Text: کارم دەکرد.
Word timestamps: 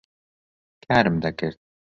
کارم 0.85 1.15
دەکرد. 1.23 1.57